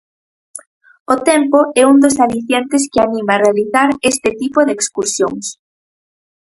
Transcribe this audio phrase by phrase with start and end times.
[1.13, 5.45] O tempo é un dos alicientes que anima a realizar este tipo de excursións.